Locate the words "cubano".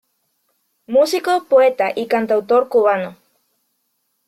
2.69-3.17